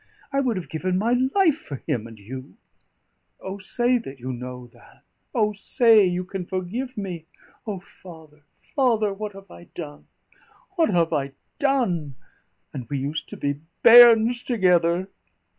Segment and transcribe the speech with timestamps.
[0.33, 2.57] I would have given my life for him and you.
[3.39, 3.59] O!
[3.59, 5.03] say you know that.
[5.35, 5.53] O!
[5.53, 7.27] say you can forgive me.
[7.67, 10.07] O, father, father, what have I done
[10.71, 12.15] what have I done?
[12.73, 15.07] And we used to be bairns together!"